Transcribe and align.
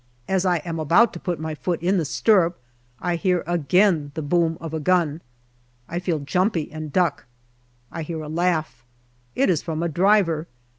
As 0.27 0.47
I 0.47 0.57
am 0.65 0.79
about 0.79 1.13
to 1.13 1.19
put 1.19 1.39
my 1.39 1.53
foot 1.53 1.79
in 1.79 1.97
the 1.99 2.05
stirrup 2.05 2.59
I 2.99 3.17
hear 3.17 3.43
again 3.45 4.09
the 4.15 4.23
boom 4.23 4.57
of 4.59 4.73
a 4.73 4.79
gun. 4.79 5.21
I 5.87 5.99
feel 5.99 6.17
jumpy 6.17 6.71
and 6.71 6.91
duck. 6.91 7.25
I 7.91 8.01
hear 8.01 8.23
a 8.23 8.27
laugh. 8.27 8.83
It 9.35 9.47
is 9.47 9.61
from 9.61 9.83
a 9.83 9.87
driver. 9.89 10.47